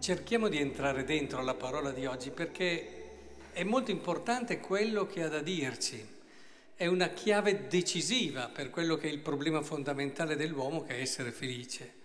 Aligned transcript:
cerchiamo 0.00 0.48
di 0.48 0.58
entrare 0.58 1.04
dentro 1.04 1.42
la 1.42 1.54
parola 1.54 1.90
di 1.90 2.06
oggi 2.06 2.30
perché 2.30 2.98
è 3.52 3.62
molto 3.64 3.90
importante 3.90 4.58
quello 4.58 5.06
che 5.06 5.22
ha 5.22 5.28
da 5.28 5.40
dirci. 5.40 6.18
È 6.74 6.86
una 6.86 7.08
chiave 7.08 7.66
decisiva 7.68 8.48
per 8.48 8.70
quello 8.70 8.96
che 8.96 9.08
è 9.08 9.12
il 9.12 9.18
problema 9.18 9.60
fondamentale 9.60 10.36
dell'uomo, 10.36 10.82
che 10.82 10.96
è 10.96 11.00
essere 11.00 11.30
felice. 11.30 11.98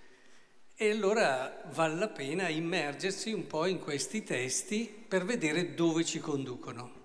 E 0.76 0.90
allora 0.90 1.64
vale 1.72 1.96
la 1.96 2.10
pena 2.10 2.50
immergersi 2.50 3.32
un 3.32 3.48
po' 3.48 3.66
in 3.66 3.80
questi 3.80 4.24
testi 4.24 4.94
per 5.08 5.24
vedere 5.24 5.74
dove 5.74 6.04
ci 6.04 6.20
conducono. 6.20 7.04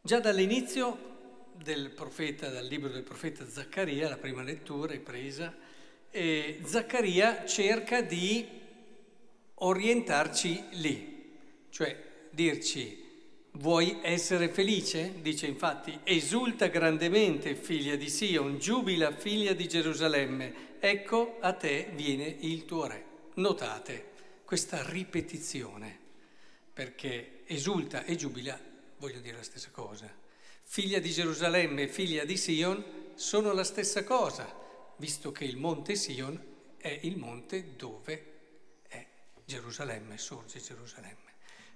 Già 0.00 0.20
dall'inizio 0.20 1.06
del 1.56 1.90
profeta, 1.90 2.48
dal 2.50 2.66
libro 2.66 2.90
del 2.90 3.02
profeta 3.02 3.44
Zaccaria, 3.48 4.08
la 4.08 4.16
prima 4.16 4.44
lettura 4.44 4.92
è 4.92 5.00
presa, 5.00 5.52
Zaccaria 6.62 7.44
cerca 7.44 8.00
di 8.00 8.57
orientarci 9.60 10.64
lì, 10.72 11.36
cioè 11.70 11.96
dirci 12.30 13.06
vuoi 13.52 13.98
essere 14.02 14.48
felice? 14.48 15.14
Dice 15.20 15.46
infatti 15.46 15.98
esulta 16.04 16.66
grandemente 16.66 17.54
figlia 17.54 17.96
di 17.96 18.08
Sion, 18.08 18.58
giubila 18.58 19.16
figlia 19.16 19.52
di 19.52 19.66
Gerusalemme, 19.66 20.76
ecco 20.78 21.38
a 21.40 21.52
te 21.52 21.90
viene 21.94 22.36
il 22.40 22.64
tuo 22.64 22.86
re. 22.86 23.04
Notate 23.34 24.10
questa 24.44 24.88
ripetizione, 24.88 25.98
perché 26.72 27.42
esulta 27.46 28.04
e 28.04 28.16
giubila 28.16 28.58
voglio 28.98 29.20
dire 29.20 29.36
la 29.36 29.42
stessa 29.42 29.70
cosa. 29.70 30.12
Figlia 30.62 30.98
di 30.98 31.10
Gerusalemme 31.10 31.82
e 31.82 31.88
figlia 31.88 32.24
di 32.24 32.36
Sion 32.36 32.84
sono 33.14 33.52
la 33.52 33.64
stessa 33.64 34.04
cosa, 34.04 34.54
visto 34.96 35.32
che 35.32 35.44
il 35.44 35.56
monte 35.56 35.96
Sion 35.96 36.40
è 36.76 36.98
il 37.02 37.16
monte 37.16 37.74
dove 37.76 38.37
Gerusalemme, 39.48 40.18
sorge 40.18 40.60
Gerusalemme. 40.60 41.32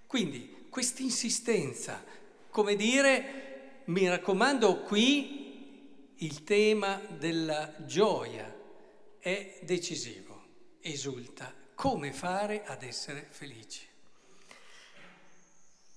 Quindi 0.07 0.67
questa 0.69 1.01
insistenza, 1.01 2.05
come 2.51 2.77
dire, 2.77 3.85
mi 3.87 4.07
raccomando 4.07 4.83
qui 4.83 6.13
il 6.17 6.45
tema 6.45 7.01
della 7.17 7.75
gioia 7.87 8.55
è 9.19 9.61
decisivo, 9.63 10.45
esulta, 10.83 11.51
come 11.75 12.13
fare 12.13 12.63
ad 12.67 12.83
essere 12.83 13.27
felici. 13.31 13.89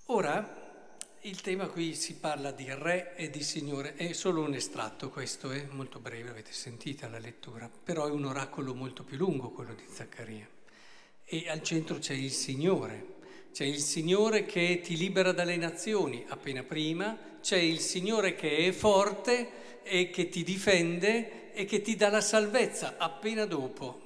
Ora, 0.05 0.87
il 1.23 1.41
tema 1.41 1.67
qui 1.67 1.93
si 1.93 2.15
parla 2.15 2.51
di 2.51 2.73
re 2.73 3.17
e 3.17 3.29
di 3.29 3.43
signore, 3.43 3.95
è 3.95 4.13
solo 4.13 4.43
un 4.43 4.53
estratto 4.53 5.09
questo, 5.09 5.51
è 5.51 5.65
molto 5.65 5.99
breve, 5.99 6.29
avete 6.29 6.53
sentito 6.53 7.05
la 7.09 7.19
lettura, 7.19 7.69
però 7.69 8.07
è 8.07 8.11
un 8.11 8.23
oracolo 8.23 8.73
molto 8.73 9.03
più 9.03 9.17
lungo 9.17 9.49
quello 9.49 9.73
di 9.73 9.85
Zaccaria 9.91 10.54
e 11.43 11.49
al 11.49 11.61
centro 11.61 11.97
c'è 11.97 12.13
il 12.13 12.31
Signore. 12.31 13.13
C'è 13.51 13.65
il 13.65 13.79
Signore 13.79 14.45
che 14.45 14.81
ti 14.83 14.95
libera 14.95 15.31
dalle 15.31 15.57
nazioni 15.57 16.23
appena 16.27 16.63
prima, 16.63 17.17
c'è 17.41 17.57
il 17.57 17.79
Signore 17.79 18.35
che 18.35 18.57
è 18.57 18.71
forte 18.71 19.83
e 19.83 20.09
che 20.09 20.29
ti 20.29 20.43
difende 20.43 21.53
e 21.53 21.65
che 21.65 21.81
ti 21.81 21.95
dà 21.95 22.09
la 22.09 22.21
salvezza 22.21 22.95
appena 22.97 23.45
dopo. 23.45 24.01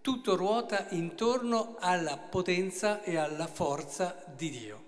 Tutto 0.00 0.36
ruota 0.36 0.88
intorno 0.90 1.76
alla 1.78 2.16
potenza 2.16 3.02
e 3.02 3.16
alla 3.16 3.46
forza 3.46 4.24
di 4.34 4.50
Dio. 4.50 4.84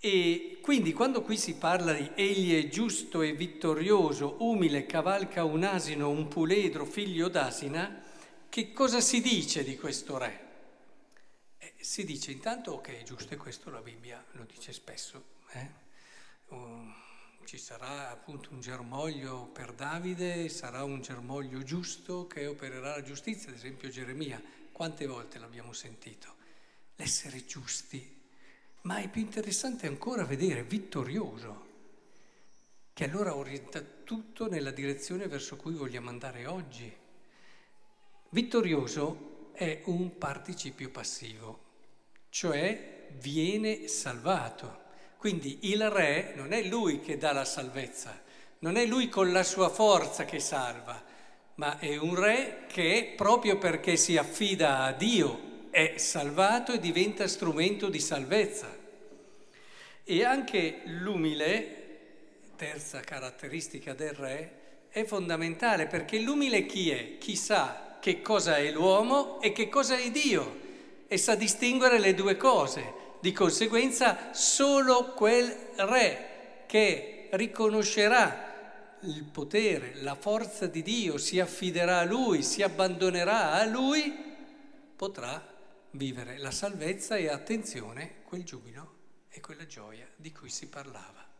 E 0.00 0.58
quindi 0.60 0.92
quando 0.92 1.22
qui 1.22 1.36
si 1.36 1.54
parla 1.54 1.92
di 1.92 2.10
egli 2.16 2.60
è 2.60 2.68
giusto 2.68 3.22
e 3.22 3.32
vittorioso, 3.32 4.36
umile, 4.40 4.84
cavalca 4.84 5.44
un 5.44 5.62
asino, 5.62 6.10
un 6.10 6.26
puledro, 6.26 6.84
figlio 6.84 7.28
d'asina, 7.28 8.02
che 8.48 8.72
cosa 8.72 9.00
si 9.00 9.20
dice 9.20 9.62
di 9.62 9.76
questo 9.76 10.18
re? 10.18 10.51
Si 11.82 12.04
dice 12.04 12.30
intanto 12.30 12.80
che 12.80 13.00
è 13.00 13.02
giusto 13.02 13.34
e 13.34 13.36
questo 13.36 13.68
la 13.68 13.80
Bibbia 13.80 14.24
lo 14.32 14.44
dice 14.44 14.72
spesso. 14.72 15.40
Eh? 15.50 15.70
Uh, 16.48 16.92
ci 17.44 17.58
sarà 17.58 18.08
appunto 18.10 18.50
un 18.52 18.60
germoglio 18.60 19.46
per 19.46 19.72
Davide, 19.72 20.48
sarà 20.48 20.84
un 20.84 21.02
germoglio 21.02 21.62
giusto 21.64 22.28
che 22.28 22.46
opererà 22.46 22.96
la 22.96 23.02
giustizia, 23.02 23.50
ad 23.50 23.56
esempio 23.56 23.88
Geremia. 23.88 24.40
Quante 24.70 25.06
volte 25.06 25.40
l'abbiamo 25.40 25.72
sentito? 25.72 26.36
L'essere 26.96 27.44
giusti. 27.44 28.20
Ma 28.82 28.98
è 28.98 29.08
più 29.08 29.20
interessante 29.20 29.88
ancora 29.88 30.24
vedere 30.24 30.62
vittorioso, 30.62 31.70
che 32.92 33.04
allora 33.04 33.34
orienta 33.34 33.80
tutto 33.80 34.48
nella 34.48 34.70
direzione 34.70 35.26
verso 35.26 35.56
cui 35.56 35.74
vogliamo 35.74 36.10
andare 36.10 36.46
oggi. 36.46 36.96
Vittorioso 38.28 39.50
è 39.52 39.82
un 39.86 40.16
participio 40.16 40.88
passivo 40.90 41.61
cioè 42.32 43.08
viene 43.18 43.88
salvato. 43.88 44.80
Quindi 45.18 45.70
il 45.70 45.88
re 45.90 46.32
non 46.34 46.52
è 46.52 46.62
lui 46.62 47.00
che 47.00 47.18
dà 47.18 47.30
la 47.32 47.44
salvezza, 47.44 48.18
non 48.60 48.76
è 48.76 48.86
lui 48.86 49.10
con 49.10 49.30
la 49.30 49.42
sua 49.42 49.68
forza 49.68 50.24
che 50.24 50.40
salva, 50.40 51.00
ma 51.56 51.78
è 51.78 51.96
un 51.98 52.14
re 52.14 52.64
che 52.68 53.12
proprio 53.16 53.58
perché 53.58 53.96
si 53.96 54.16
affida 54.16 54.78
a 54.78 54.92
Dio 54.92 55.50
è 55.70 55.98
salvato 55.98 56.72
e 56.72 56.78
diventa 56.78 57.28
strumento 57.28 57.88
di 57.88 58.00
salvezza. 58.00 58.74
E 60.02 60.24
anche 60.24 60.80
l'umile, 60.86 61.76
terza 62.56 63.00
caratteristica 63.00 63.92
del 63.92 64.14
re, 64.14 64.60
è 64.88 65.04
fondamentale 65.04 65.86
perché 65.86 66.18
l'umile 66.18 66.64
chi 66.64 66.90
è? 66.90 67.18
Chi 67.18 67.36
sa 67.36 67.98
che 68.00 68.22
cosa 68.22 68.56
è 68.56 68.70
l'uomo 68.70 69.40
e 69.42 69.52
che 69.52 69.68
cosa 69.68 69.98
è 69.98 70.10
Dio 70.10 70.62
e 71.12 71.18
sa 71.18 71.34
distinguere 71.34 71.98
le 71.98 72.14
due 72.14 72.38
cose. 72.38 73.00
Di 73.20 73.32
conseguenza 73.32 74.32
solo 74.32 75.12
quel 75.12 75.46
re 75.76 76.64
che 76.66 77.28
riconoscerà 77.32 78.96
il 79.00 79.22
potere, 79.24 79.92
la 79.96 80.14
forza 80.14 80.66
di 80.66 80.80
Dio, 80.80 81.18
si 81.18 81.38
affiderà 81.38 81.98
a 81.98 82.04
Lui, 82.04 82.42
si 82.42 82.62
abbandonerà 82.62 83.52
a 83.52 83.66
Lui, 83.66 84.10
potrà 84.96 85.46
vivere 85.90 86.38
la 86.38 86.50
salvezza 86.50 87.16
e 87.16 87.28
attenzione, 87.28 88.22
quel 88.24 88.44
giubilo 88.44 88.94
e 89.28 89.40
quella 89.40 89.66
gioia 89.66 90.08
di 90.16 90.32
cui 90.32 90.48
si 90.48 90.66
parlava. 90.68 91.31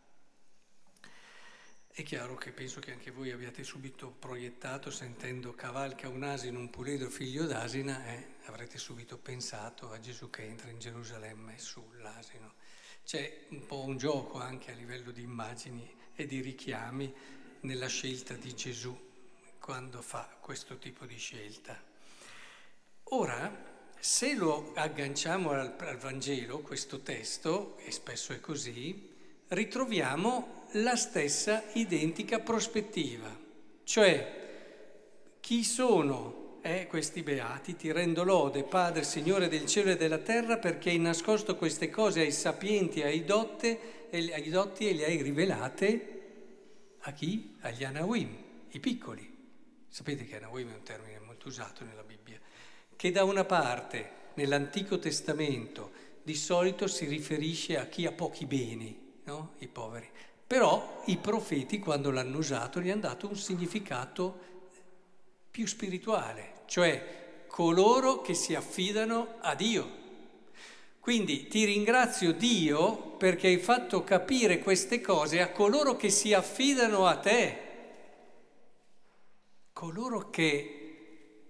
È 1.94 2.03
chiaro 2.04 2.36
che 2.36 2.53
penso 2.53 2.80
che 2.80 2.91
anche 2.91 3.10
voi 3.10 3.32
abbiate 3.32 3.62
subito 3.62 4.08
proiettato, 4.08 4.91
sentendo 4.91 5.53
cavalca 5.53 6.08
un 6.08 6.22
asino, 6.22 6.58
un 6.58 6.70
puledro 6.70 7.10
figlio 7.10 7.44
d'asina, 7.44 8.06
eh, 8.06 8.28
avrete 8.44 8.78
subito 8.78 9.19
pensato 9.19 9.91
a 9.91 10.00
Gesù 10.00 10.30
che 10.30 10.42
entra 10.42 10.70
in 10.70 10.78
Gerusalemme 10.78 11.58
sull'asino. 11.58 12.54
C'è 13.04 13.44
un 13.50 13.66
po' 13.66 13.84
un 13.84 13.98
gioco 13.98 14.41
anche 14.41 14.70
a 14.70 14.75
livello 14.75 15.10
di 15.10 15.20
immagini 15.20 15.86
e 16.14 16.25
di 16.25 16.41
richiami 16.41 17.14
nella 17.60 17.88
scelta 17.88 18.32
di 18.36 18.54
Gesù 18.54 18.98
quando 19.59 20.00
fa 20.00 20.38
questo 20.41 20.78
tipo 20.78 21.04
di 21.04 21.19
scelta. 21.19 21.78
Ora, 23.03 23.91
se 23.98 24.34
lo 24.34 24.72
agganciamo 24.72 25.50
al, 25.50 25.76
al 25.78 25.98
Vangelo, 25.98 26.60
questo 26.60 27.03
testo, 27.03 27.76
e 27.76 27.91
spesso 27.91 28.32
è 28.32 28.41
così, 28.41 29.12
ritroviamo 29.53 30.67
la 30.73 30.97
stessa 30.97 31.63
identica 31.75 32.39
prospettiva, 32.39 33.29
cioè 33.85 34.41
chi 35.41 35.63
sono 35.65 36.59
eh, 36.63 36.87
questi 36.87 37.23
beati? 37.23 37.77
Ti 37.77 37.93
rendo 37.93 38.23
lode, 38.23 38.63
Padre, 38.63 39.03
Signore 39.03 39.49
del 39.49 39.67
cielo 39.67 39.91
e 39.91 39.97
della 39.97 40.19
terra, 40.19 40.57
perché 40.57 40.91
hai 40.91 40.99
nascosto 40.99 41.57
queste 41.57 41.91
cose 41.91 42.21
ai 42.21 42.33
sapienti, 42.33 43.03
ai, 43.03 43.25
dotte, 43.25 44.09
ai 44.10 44.49
dotti 44.49 44.89
e 44.89 44.95
le 44.95 45.04
hai 45.04 45.21
rivelate 45.21 46.21
a 47.01 47.13
chi? 47.13 47.57
Agli 47.60 47.84
Anawim, 47.84 48.34
i 48.71 48.81
piccoli. 48.81 49.31
Sapete 49.89 50.25
che 50.25 50.37
Anawim 50.37 50.71
è 50.71 50.75
un 50.77 50.83
termine 50.83 51.19
molto 51.19 51.48
usato 51.48 51.84
nella 51.84 52.05
Bibbia, 52.05 52.39
che 52.97 53.10
da 53.10 53.25
una 53.25 53.45
parte 53.45 54.21
nell'Antico 54.34 54.98
Testamento 54.98 55.91
di 56.22 56.34
solito 56.34 56.87
si 56.87 57.05
riferisce 57.05 57.77
a 57.77 57.87
chi 57.87 58.07
ha 58.07 58.13
pochi 58.13 58.47
beni, 58.47 59.02
no? 59.33 59.53
i 59.59 59.69
poveri. 59.69 60.09
Però 60.47 61.03
i 61.07 61.17
profeti, 61.17 61.79
quando 61.79 62.11
l'hanno 62.11 62.39
usato, 62.39 62.81
gli 62.81 62.91
hanno 62.91 63.01
dato 63.01 63.27
un 63.27 63.37
significato 63.37 64.51
più 65.51 65.67
spirituale, 65.67 66.61
cioè 66.67 67.45
coloro 67.47 68.21
che 68.21 68.34
si 68.34 68.55
affidano 68.55 69.37
a 69.41 69.55
Dio. 69.55 70.01
Quindi 71.01 71.49
ti 71.49 71.65
ringrazio 71.65 72.33
Dio 72.33 72.95
perché 73.17 73.49
hai 73.49 73.59
fatto 73.59 74.05
capire 74.05 74.61
queste 74.61 75.01
cose 75.01 75.41
a 75.41 75.51
coloro 75.51 75.97
che 75.97 76.11
si 76.11 76.33
affidano 76.33 77.07
a 77.07 77.17
te, 77.17 77.59
coloro 79.73 80.31
che 80.31 80.79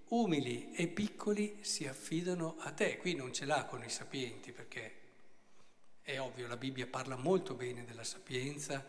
umili 0.09 0.73
e 0.73 0.87
piccoli 0.87 1.59
si 1.61 1.87
affidano 1.87 2.57
a 2.61 2.71
te. 2.71 2.97
Qui 2.99 3.15
non 3.15 3.33
ce 3.33 3.45
l'ha 3.45 3.65
con 3.65 3.83
i 3.85 3.91
sapienti 3.91 4.53
perché 4.53 5.02
è 6.05 6.19
ovvio, 6.19 6.49
la 6.49 6.57
Bibbia 6.57 6.87
parla 6.87 7.17
molto 7.17 7.55
bene 7.55 7.85
della 7.85 8.03
sapienza, 8.03 8.85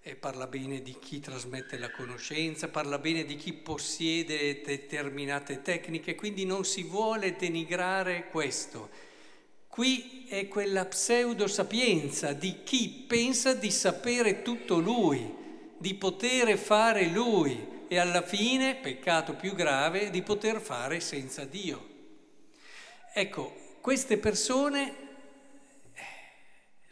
eh, 0.00 0.16
parla 0.16 0.46
bene 0.46 0.82
di 0.82 0.96
chi 0.98 1.20
trasmette 1.20 1.78
la 1.78 1.90
conoscenza, 1.90 2.68
parla 2.68 2.98
bene 2.98 3.24
di 3.24 3.36
chi 3.36 3.52
possiede 3.52 4.60
determinate 4.62 5.62
tecniche, 5.62 6.16
quindi 6.16 6.44
non 6.44 6.64
si 6.64 6.82
vuole 6.82 7.36
denigrare 7.36 8.28
questo. 8.28 8.90
Qui 9.68 10.26
è 10.28 10.48
quella 10.48 10.84
pseudo-sapienza 10.84 12.32
di 12.32 12.62
chi 12.64 13.04
pensa 13.06 13.54
di 13.54 13.70
sapere 13.70 14.42
tutto 14.42 14.80
lui, 14.80 15.32
di 15.78 15.94
poter 15.94 16.58
fare 16.58 17.06
lui 17.06 17.84
e 17.86 17.98
alla 17.98 18.22
fine, 18.22 18.74
peccato 18.74 19.34
più 19.34 19.54
grave, 19.54 20.10
di 20.10 20.22
poter 20.22 20.60
fare 20.60 20.98
senza 20.98 21.44
Dio. 21.44 21.86
Ecco, 23.14 23.76
queste 23.80 24.18
persone 24.18 25.07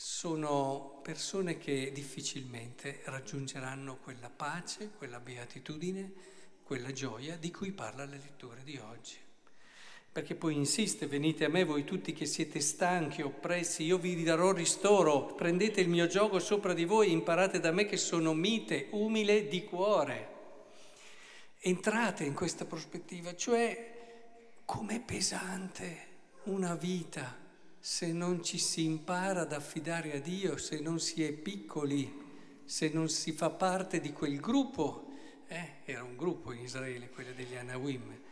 sono 0.08 1.00
persone 1.02 1.58
che 1.58 1.90
difficilmente 1.92 3.00
raggiungeranno 3.06 3.96
quella 3.96 4.30
pace, 4.30 4.92
quella 4.96 5.18
beatitudine, 5.18 6.12
quella 6.62 6.92
gioia 6.92 7.36
di 7.36 7.50
cui 7.50 7.72
parla 7.72 8.04
la 8.04 8.14
lettura 8.14 8.60
di 8.62 8.78
oggi. 8.78 9.16
Perché 10.12 10.36
poi 10.36 10.54
insiste, 10.54 11.08
venite 11.08 11.44
a 11.44 11.48
me 11.48 11.64
voi 11.64 11.82
tutti 11.82 12.12
che 12.12 12.24
siete 12.24 12.60
stanchi, 12.60 13.20
oppressi, 13.20 13.82
io 13.82 13.98
vi 13.98 14.22
darò 14.22 14.52
ristoro, 14.52 15.34
prendete 15.34 15.80
il 15.80 15.88
mio 15.88 16.06
gioco 16.06 16.38
sopra 16.38 16.72
di 16.72 16.84
voi, 16.84 17.10
imparate 17.10 17.58
da 17.58 17.72
me 17.72 17.84
che 17.84 17.96
sono 17.96 18.32
mite, 18.32 18.86
umile 18.92 19.48
di 19.48 19.64
cuore. 19.64 20.34
Entrate 21.58 22.22
in 22.22 22.32
questa 22.32 22.64
prospettiva, 22.64 23.34
cioè 23.34 24.54
com'è 24.64 25.00
pesante 25.00 26.06
una 26.44 26.76
vita 26.76 27.45
se 27.88 28.10
non 28.10 28.42
ci 28.42 28.58
si 28.58 28.84
impara 28.84 29.42
ad 29.42 29.52
affidare 29.52 30.16
a 30.16 30.18
Dio, 30.18 30.56
se 30.56 30.80
non 30.80 30.98
si 30.98 31.22
è 31.22 31.30
piccoli, 31.30 32.60
se 32.64 32.88
non 32.88 33.08
si 33.08 33.30
fa 33.30 33.48
parte 33.50 34.00
di 34.00 34.12
quel 34.12 34.40
gruppo, 34.40 35.12
eh, 35.46 35.74
era 35.84 36.02
un 36.02 36.16
gruppo 36.16 36.50
in 36.50 36.62
Israele, 36.62 37.10
quello 37.10 37.32
degli 37.32 37.54
Anawim, 37.54 38.22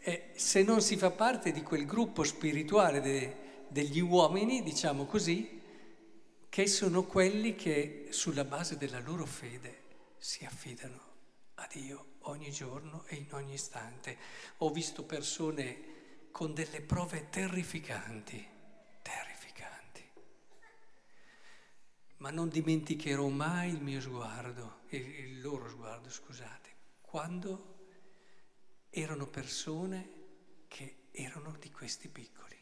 eh, 0.00 0.30
se 0.34 0.64
non 0.64 0.82
si 0.82 0.96
fa 0.96 1.12
parte 1.12 1.52
di 1.52 1.62
quel 1.62 1.86
gruppo 1.86 2.24
spirituale 2.24 3.00
de, 3.00 3.36
degli 3.68 4.00
uomini, 4.00 4.64
diciamo 4.64 5.06
così, 5.06 5.60
che 6.48 6.66
sono 6.66 7.04
quelli 7.04 7.54
che 7.54 8.08
sulla 8.10 8.44
base 8.44 8.76
della 8.76 8.98
loro 8.98 9.26
fede 9.26 9.82
si 10.18 10.44
affidano 10.44 11.00
a 11.54 11.68
Dio 11.72 12.06
ogni 12.22 12.50
giorno 12.50 13.04
e 13.06 13.14
in 13.14 13.28
ogni 13.30 13.54
istante. 13.54 14.18
Ho 14.58 14.70
visto 14.70 15.04
persone 15.04 15.92
con 16.32 16.52
delle 16.52 16.80
prove 16.80 17.28
terrificanti, 17.30 18.53
terrificanti. 19.04 20.02
Ma 22.16 22.30
non 22.30 22.48
dimenticherò 22.48 23.28
mai 23.28 23.70
il 23.70 23.82
mio 23.82 24.00
sguardo, 24.00 24.80
il 24.88 25.40
loro 25.42 25.68
sguardo, 25.68 26.08
scusate, 26.08 26.70
quando 27.02 27.72
erano 28.88 29.26
persone 29.26 30.22
che 30.68 31.08
erano 31.10 31.56
di 31.58 31.70
questi 31.70 32.08
piccoli. 32.08 32.56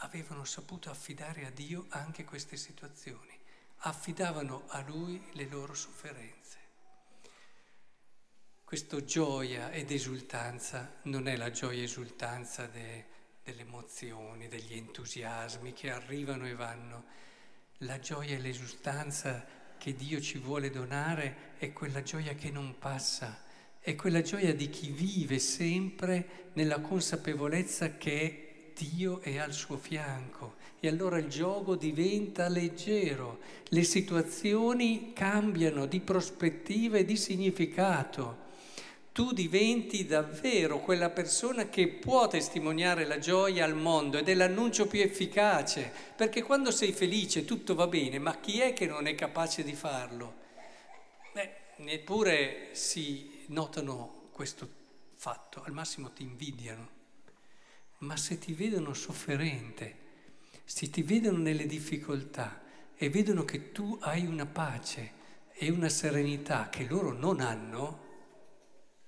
Avevano 0.00 0.44
saputo 0.44 0.90
affidare 0.90 1.44
a 1.44 1.50
Dio 1.50 1.86
anche 1.90 2.24
queste 2.24 2.56
situazioni, 2.56 3.38
affidavano 3.78 4.64
a 4.68 4.80
Lui 4.80 5.22
le 5.32 5.46
loro 5.48 5.74
sofferenze. 5.74 6.44
Questa 8.64 9.04
gioia 9.04 9.70
ed 9.70 9.90
esultanza 9.90 10.98
non 11.02 11.28
è 11.28 11.36
la 11.36 11.50
gioia 11.50 11.80
e 11.80 11.84
esultanza 11.84 12.66
de, 12.66 13.06
delle 13.46 13.62
emozioni, 13.62 14.48
degli 14.48 14.72
entusiasmi 14.72 15.72
che 15.72 15.88
arrivano 15.88 16.48
e 16.48 16.54
vanno. 16.56 17.04
La 17.78 18.00
gioia 18.00 18.34
e 18.34 18.40
l'esultanza 18.40 19.46
che 19.78 19.94
Dio 19.94 20.20
ci 20.20 20.38
vuole 20.38 20.68
donare 20.68 21.54
è 21.58 21.72
quella 21.72 22.02
gioia 22.02 22.34
che 22.34 22.50
non 22.50 22.74
passa, 22.76 23.44
è 23.78 23.94
quella 23.94 24.20
gioia 24.20 24.52
di 24.52 24.68
chi 24.68 24.90
vive 24.90 25.38
sempre 25.38 26.50
nella 26.54 26.80
consapevolezza 26.80 27.96
che 27.96 28.72
Dio 28.76 29.20
è 29.20 29.38
al 29.38 29.52
suo 29.52 29.76
fianco 29.76 30.56
e 30.80 30.88
allora 30.88 31.18
il 31.18 31.28
gioco 31.28 31.76
diventa 31.76 32.48
leggero, 32.48 33.38
le 33.68 33.84
situazioni 33.84 35.12
cambiano 35.12 35.86
di 35.86 36.00
prospettiva 36.00 36.98
e 36.98 37.04
di 37.04 37.16
significato 37.16 38.45
tu 39.16 39.32
diventi 39.32 40.04
davvero 40.04 40.80
quella 40.80 41.08
persona 41.08 41.70
che 41.70 41.88
può 41.88 42.28
testimoniare 42.28 43.06
la 43.06 43.18
gioia 43.18 43.64
al 43.64 43.74
mondo 43.74 44.18
ed 44.18 44.28
è 44.28 44.34
l'annuncio 44.34 44.86
più 44.86 45.00
efficace, 45.00 45.90
perché 46.14 46.42
quando 46.42 46.70
sei 46.70 46.92
felice 46.92 47.46
tutto 47.46 47.74
va 47.74 47.86
bene, 47.86 48.18
ma 48.18 48.38
chi 48.38 48.60
è 48.60 48.74
che 48.74 48.84
non 48.84 49.06
è 49.06 49.14
capace 49.14 49.64
di 49.64 49.72
farlo? 49.72 50.34
Beh, 51.32 51.50
neppure 51.76 52.68
si 52.72 53.44
notano 53.46 54.28
questo 54.32 54.68
fatto, 55.14 55.62
al 55.64 55.72
massimo 55.72 56.12
ti 56.12 56.22
invidiano, 56.22 56.88
ma 58.00 58.18
se 58.18 58.36
ti 58.36 58.52
vedono 58.52 58.92
sofferente, 58.92 59.96
se 60.62 60.90
ti 60.90 61.00
vedono 61.02 61.38
nelle 61.38 61.64
difficoltà 61.64 62.60
e 62.94 63.08
vedono 63.08 63.46
che 63.46 63.72
tu 63.72 63.96
hai 64.02 64.26
una 64.26 64.44
pace 64.44 65.12
e 65.54 65.70
una 65.70 65.88
serenità 65.88 66.68
che 66.68 66.84
loro 66.86 67.12
non 67.12 67.40
hanno, 67.40 68.04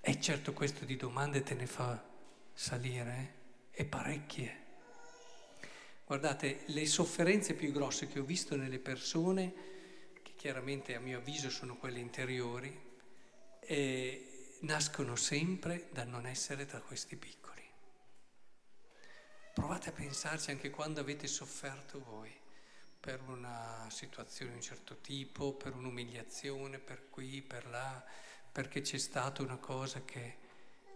e 0.01 0.21
certo 0.21 0.53
questo 0.53 0.85
di 0.85 0.97
domande 0.97 1.43
te 1.43 1.55
ne 1.55 1.67
fa 1.67 2.03
salire, 2.53 3.17
eh? 3.73 3.83
e 3.83 3.85
parecchie. 3.85 4.67
Guardate, 6.05 6.63
le 6.67 6.87
sofferenze 6.87 7.55
più 7.55 7.71
grosse 7.71 8.07
che 8.07 8.19
ho 8.19 8.25
visto 8.25 8.57
nelle 8.57 8.79
persone, 8.79 9.53
che 10.23 10.33
chiaramente 10.35 10.95
a 10.95 11.01
mio 11.01 11.19
avviso 11.19 11.51
sono 11.51 11.77
quelle 11.77 11.99
interiori, 11.99 12.87
eh, 13.61 14.57
nascono 14.61 15.15
sempre 15.17 15.89
dal 15.93 16.09
non 16.09 16.27
essere 16.27 16.65
tra 16.65 16.81
questi 16.81 17.17
piccoli. 17.17 17.63
Provate 19.53 19.91
a 19.91 19.93
pensarci 19.93 20.51
anche 20.51 20.71
quando 20.71 21.01
avete 21.01 21.27
sofferto 21.27 22.03
voi 22.03 22.35
per 22.99 23.21
una 23.27 23.87
situazione 23.91 24.53
di 24.53 24.57
un 24.57 24.63
certo 24.63 24.99
tipo, 25.01 25.55
per 25.55 25.75
un'umiliazione, 25.75 26.79
per 26.79 27.09
qui, 27.11 27.43
per 27.43 27.67
là 27.69 28.05
perché 28.53 28.81
c'è 28.81 28.99
stata 28.99 29.43
una 29.43 29.57
cosa 29.57 30.03
che 30.05 30.37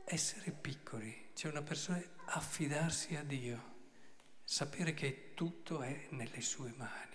essere 0.05 0.51
piccoli, 0.51 1.31
c'è 1.35 1.49
una 1.49 1.63
persona 1.63 2.03
affidarsi 2.27 3.15
a 3.17 3.23
Dio, 3.23 3.71
sapere 4.45 4.95
che 4.95 5.31
tutto 5.35 5.83
è 5.83 6.06
nelle 6.11 6.41
sue 6.41 6.73
mani. 6.77 7.11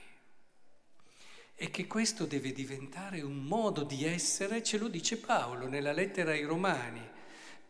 E 1.55 1.71
che 1.71 1.87
questo 1.87 2.25
deve 2.25 2.51
diventare 2.51 3.21
un 3.21 3.43
modo 3.43 3.83
di 3.83 4.05
essere, 4.05 4.63
ce 4.63 4.77
lo 4.77 4.87
dice 4.87 5.17
Paolo 5.17 5.67
nella 5.67 5.91
lettera 5.91 6.31
ai 6.31 6.43
Romani, 6.43 7.15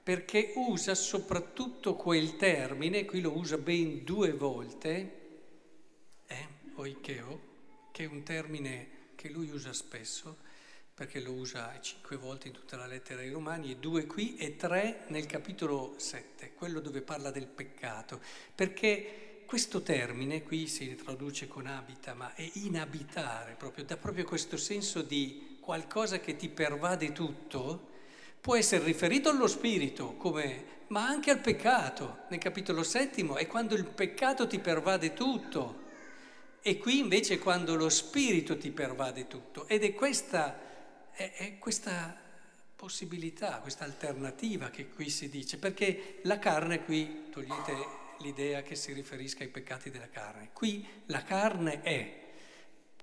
perché 0.03 0.53
usa 0.55 0.95
soprattutto 0.95 1.95
quel 1.95 2.35
termine, 2.35 3.05
qui 3.05 3.21
lo 3.21 3.35
usa 3.35 3.57
ben 3.57 4.03
due 4.03 4.33
volte, 4.33 5.39
eh, 6.27 6.47
oikeo, 6.75 7.41
che 7.91 8.03
è 8.03 8.07
un 8.07 8.23
termine 8.23 8.89
che 9.15 9.29
lui 9.29 9.49
usa 9.49 9.73
spesso, 9.73 10.37
perché 10.97 11.19
lo 11.19 11.33
usa 11.33 11.79
cinque 11.79 12.17
volte 12.17 12.47
in 12.47 12.55
tutta 12.55 12.75
la 12.75 12.87
lettera 12.87 13.21
ai 13.21 13.29
Romani, 13.29 13.69
e 13.69 13.75
due 13.75 14.07
qui 14.07 14.35
e 14.35 14.55
tre 14.55 15.03
nel 15.09 15.27
capitolo 15.27 15.93
7, 15.95 16.53
quello 16.55 16.79
dove 16.79 17.01
parla 17.01 17.29
del 17.29 17.45
peccato, 17.45 18.19
perché 18.55 19.43
questo 19.45 19.83
termine 19.83 20.41
qui 20.41 20.65
si 20.65 20.95
traduce 20.95 21.47
con 21.47 21.67
abita, 21.67 22.15
ma 22.15 22.33
è 22.33 22.49
inabitare, 22.53 23.53
proprio, 23.53 23.85
dà 23.85 23.95
proprio 23.95 24.23
questo 24.23 24.57
senso 24.57 25.03
di 25.03 25.59
qualcosa 25.59 26.19
che 26.19 26.35
ti 26.35 26.49
pervade 26.49 27.11
tutto, 27.11 27.89
può 28.41 28.55
essere 28.55 28.83
riferito 28.83 29.29
allo 29.29 29.45
spirito, 29.45 30.15
come, 30.15 30.63
ma 30.87 31.05
anche 31.05 31.29
al 31.29 31.41
peccato. 31.41 32.21
Nel 32.29 32.39
capitolo 32.39 32.81
settimo 32.81 33.35
è 33.35 33.45
quando 33.45 33.75
il 33.75 33.85
peccato 33.85 34.47
ti 34.47 34.57
pervade 34.57 35.13
tutto. 35.13 35.85
E 36.59 36.79
qui 36.79 36.97
invece 36.97 37.35
è 37.35 37.39
quando 37.39 37.75
lo 37.75 37.87
spirito 37.87 38.57
ti 38.57 38.71
pervade 38.71 39.27
tutto. 39.27 39.67
Ed 39.67 39.83
è 39.83 39.93
questa 39.93 40.65
è, 41.17 41.33
è 41.33 41.57
questa 41.57 42.15
possibilità, 42.75 43.57
questa 43.57 43.83
alternativa 43.83 44.69
che 44.69 44.87
qui 44.87 45.09
si 45.09 45.29
dice, 45.29 45.57
perché 45.57 46.19
la 46.23 46.37
carne 46.37 46.83
qui, 46.83 47.25
togliete 47.31 48.05
l'idea 48.19 48.61
che 48.61 48.75
si 48.75 48.93
riferisca 48.93 49.43
ai 49.43 49.49
peccati 49.49 49.89
della 49.89 50.09
carne, 50.09 50.51
qui 50.53 50.87
la 51.07 51.23
carne 51.23 51.81
è 51.81 52.25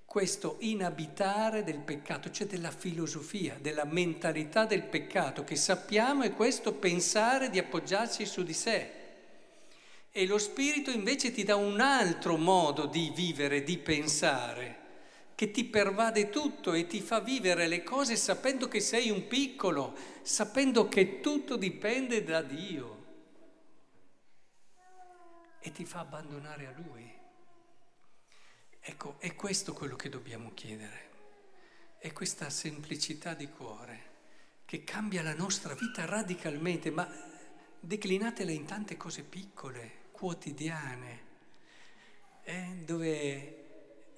questo 0.04 0.58
inabitare 0.60 1.64
del 1.64 1.80
peccato, 1.80 2.30
cioè 2.30 2.46
della 2.46 2.70
filosofia, 2.70 3.56
della 3.60 3.84
mentalità 3.84 4.64
del 4.64 4.84
peccato, 4.84 5.42
che 5.42 5.56
sappiamo 5.56 6.22
è 6.22 6.32
questo 6.32 6.72
pensare 6.74 7.50
di 7.50 7.58
appoggiarsi 7.58 8.24
su 8.24 8.44
di 8.44 8.52
sé. 8.52 8.90
E 10.12 10.26
lo 10.26 10.38
spirito 10.38 10.92
invece 10.92 11.32
ti 11.32 11.42
dà 11.42 11.56
un 11.56 11.80
altro 11.80 12.36
modo 12.36 12.86
di 12.86 13.10
vivere, 13.12 13.64
di 13.64 13.76
pensare 13.76 14.82
che 15.34 15.50
ti 15.50 15.64
pervade 15.64 16.30
tutto 16.30 16.72
e 16.72 16.86
ti 16.86 17.00
fa 17.00 17.20
vivere 17.20 17.66
le 17.66 17.82
cose 17.82 18.16
sapendo 18.16 18.68
che 18.68 18.80
sei 18.80 19.10
un 19.10 19.26
piccolo, 19.26 19.96
sapendo 20.22 20.88
che 20.88 21.20
tutto 21.20 21.56
dipende 21.56 22.22
da 22.22 22.42
Dio. 22.42 23.02
E 25.58 25.72
ti 25.72 25.84
fa 25.84 26.00
abbandonare 26.00 26.66
a 26.66 26.74
Lui. 26.76 27.12
Ecco, 28.80 29.16
è 29.18 29.34
questo 29.34 29.72
quello 29.72 29.96
che 29.96 30.10
dobbiamo 30.10 30.52
chiedere, 30.52 31.10
è 31.98 32.12
questa 32.12 32.50
semplicità 32.50 33.32
di 33.32 33.48
cuore 33.48 34.12
che 34.66 34.84
cambia 34.84 35.22
la 35.22 35.34
nostra 35.34 35.74
vita 35.74 36.04
radicalmente, 36.04 36.90
ma 36.90 37.08
declinatela 37.80 38.50
in 38.50 38.66
tante 38.66 38.96
cose 38.96 39.22
piccole, 39.22 40.02
quotidiane. 40.10 41.22
Eh, 42.42 42.82
dove 42.84 43.63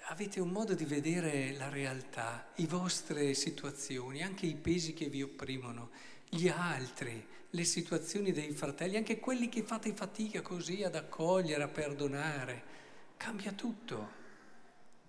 avete 0.09 0.41
un 0.41 0.51
modo 0.51 0.75
di 0.75 0.85
vedere 0.85 1.53
la 1.53 1.69
realtà, 1.69 2.53
le 2.55 2.67
vostre 2.67 3.35
situazioni, 3.35 4.23
anche 4.23 4.47
i 4.47 4.55
pesi 4.55 4.95
che 4.95 5.09
vi 5.09 5.23
opprimono, 5.23 5.91
gli 6.29 6.49
altri, 6.49 7.27
le 7.51 7.65
situazioni 7.65 8.31
dei 8.33 8.53
fratelli, 8.53 8.97
anche 8.97 9.19
quelli 9.19 9.49
che 9.49 9.63
fate 9.63 9.93
fatica 9.95 10.43
così 10.43 10.85
ad 10.85 10.95
accogliere, 10.95 11.63
a 11.63 11.69
perdonare. 11.69 12.75
Cambia 13.17 13.53
tutto. 13.53 14.25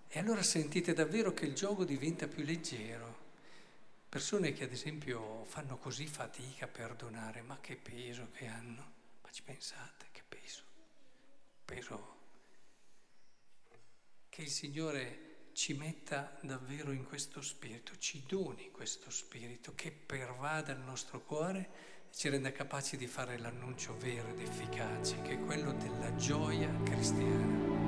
E 0.08 0.20
allora 0.20 0.42
sentite 0.42 0.94
davvero 0.94 1.34
che 1.34 1.46
il 1.46 1.54
gioco 1.54 1.84
diventa 1.84 2.28
più 2.28 2.44
leggero. 2.44 3.26
Persone 4.10 4.54
che 4.54 4.64
ad 4.64 4.72
esempio 4.72 5.44
fanno 5.46 5.78
così 5.78 6.08
fatica 6.08 6.66
a 6.66 6.70
perdonare, 6.70 7.42
ma 7.42 7.60
che 7.60 7.76
peso 7.76 8.30
che 8.32 8.48
hanno. 8.48 8.92
Ma 9.22 9.30
ci 9.32 9.44
pensate, 9.44 10.08
che 10.12 10.24
peso. 10.28 10.64
Peso 11.66 12.17
che 14.38 14.44
il 14.44 14.52
Signore 14.52 15.50
ci 15.54 15.74
metta 15.74 16.38
davvero 16.44 16.92
in 16.92 17.06
questo 17.06 17.42
spirito, 17.42 17.98
ci 17.98 18.22
doni 18.28 18.70
questo 18.70 19.10
spirito 19.10 19.74
che 19.74 19.92
pervada 19.92 20.74
il 20.74 20.80
nostro 20.82 21.24
cuore 21.24 21.70
e 22.08 22.14
ci 22.14 22.30
renda 22.30 22.52
capaci 22.52 22.98
di 22.98 23.08
fare 23.08 23.40
l'annuncio 23.40 23.98
vero 23.98 24.28
ed 24.28 24.40
efficace, 24.40 25.24
che 25.24 25.32
è 25.32 25.40
quello 25.40 25.72
della 25.72 26.14
gioia 26.18 26.70
cristiana. 26.84 27.87